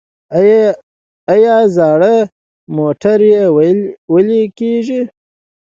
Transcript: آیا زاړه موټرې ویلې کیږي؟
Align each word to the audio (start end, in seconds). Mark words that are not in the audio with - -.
آیا 1.33 1.57
زاړه 1.75 2.15
موټرې 2.75 3.35
ویلې 4.11 4.43
کیږي؟ 4.57 5.01